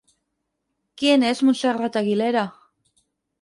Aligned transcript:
¿Quién 0.97 1.19
es 1.31 1.43
Montserrat 1.45 1.95
Aguilera? 2.01 2.45